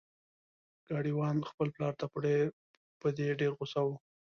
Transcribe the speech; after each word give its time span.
ګاډی 0.87 1.13
وان 1.15 1.37
خپل 1.49 1.67
پلار 1.75 1.93
ته 1.99 2.05
په 3.01 3.07
دې 3.17 3.27
ډیر 3.39 3.51
غوسه 3.57 3.81
و. 3.85 3.89